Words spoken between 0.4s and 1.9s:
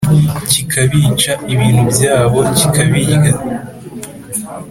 Kikabica ibintu